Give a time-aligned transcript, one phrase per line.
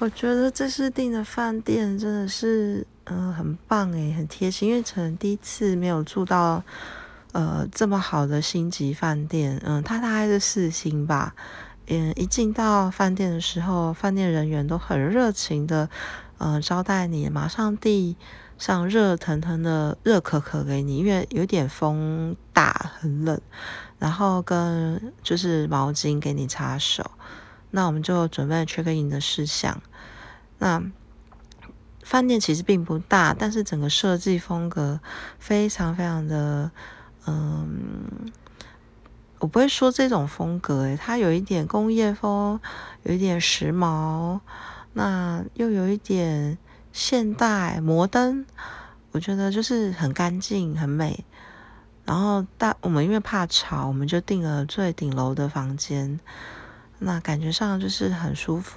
[0.00, 6.62] 我觉得这次订的饭店真的是，嗯、很棒诶，很贴心，因为可能第一次没有住到，
[7.32, 11.34] 呃，这么好的星级饭店，嗯，它大概是四星吧，
[11.86, 15.88] 嗯，一进到饭店的时候，饭店人员都很热情的，
[16.38, 18.16] 呃，招待你，马上递
[18.58, 23.40] 上热腾腾的热可可给你，因为有点风大，很冷，
[24.00, 27.08] 然后跟就是毛巾给你擦手。
[27.74, 29.82] 那我们就准备 check in 的事项。
[30.58, 30.80] 那
[32.04, 35.00] 饭店其实并不大，但是整个设计风格
[35.40, 36.70] 非常非常的，
[37.26, 38.30] 嗯，
[39.40, 42.60] 我不会说这种风格，诶，它有一点工业风，
[43.02, 44.38] 有一点时髦，
[44.92, 46.56] 那又有一点
[46.92, 48.46] 现代摩登，
[49.10, 51.24] 我觉得就是很干净很美。
[52.04, 56.20] 然后大我们因为怕吵，我们就订了最顶楼的房间。
[56.98, 58.72] 那感觉上就是很舒服。